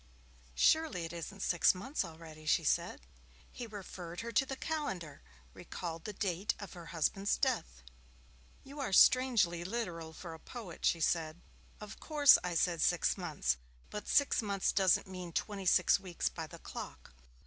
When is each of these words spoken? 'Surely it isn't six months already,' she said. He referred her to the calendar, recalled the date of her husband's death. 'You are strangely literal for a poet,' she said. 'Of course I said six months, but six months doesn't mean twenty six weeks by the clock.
'Surely 0.55 1.05
it 1.05 1.13
isn't 1.13 1.41
six 1.43 1.75
months 1.75 2.03
already,' 2.03 2.47
she 2.47 2.63
said. 2.63 3.01
He 3.51 3.67
referred 3.67 4.21
her 4.21 4.31
to 4.31 4.47
the 4.47 4.55
calendar, 4.55 5.21
recalled 5.53 6.05
the 6.05 6.13
date 6.13 6.55
of 6.57 6.73
her 6.73 6.87
husband's 6.87 7.37
death. 7.37 7.83
'You 8.63 8.79
are 8.79 8.93
strangely 8.93 9.63
literal 9.63 10.11
for 10.11 10.33
a 10.33 10.39
poet,' 10.39 10.85
she 10.85 11.01
said. 11.01 11.39
'Of 11.79 11.99
course 11.99 12.39
I 12.43 12.55
said 12.55 12.81
six 12.81 13.15
months, 13.15 13.57
but 13.91 14.07
six 14.07 14.41
months 14.41 14.71
doesn't 14.71 15.05
mean 15.05 15.33
twenty 15.33 15.67
six 15.67 15.99
weeks 15.99 16.29
by 16.29 16.47
the 16.47 16.57
clock. 16.57 17.13